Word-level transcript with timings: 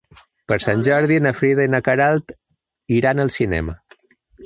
Per 0.51 0.55
Sant 0.63 0.85
Jordi 0.87 1.19
na 1.27 1.35
Frida 1.43 1.69
i 1.69 1.73
na 1.75 1.83
Queralt 1.91 2.35
iran 3.01 3.25
al 3.27 3.35
cinema. 3.41 3.81